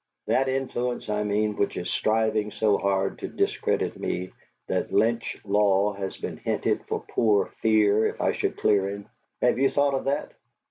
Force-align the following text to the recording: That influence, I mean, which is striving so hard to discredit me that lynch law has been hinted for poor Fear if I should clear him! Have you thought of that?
That 0.25 0.49
influence, 0.49 1.09
I 1.09 1.21
mean, 1.23 1.57
which 1.57 1.77
is 1.77 1.87
striving 1.91 2.49
so 2.49 2.79
hard 2.79 3.19
to 3.19 3.27
discredit 3.27 3.99
me 3.99 4.31
that 4.67 4.91
lynch 4.91 5.39
law 5.45 5.93
has 5.93 6.17
been 6.17 6.37
hinted 6.37 6.83
for 6.87 7.05
poor 7.11 7.51
Fear 7.61 8.07
if 8.07 8.19
I 8.19 8.31
should 8.31 8.57
clear 8.57 8.89
him! 8.89 9.07
Have 9.43 9.59
you 9.59 9.69
thought 9.69 9.93
of 9.93 10.05
that? 10.05 10.31